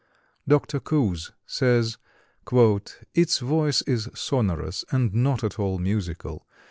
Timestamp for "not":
5.13-5.43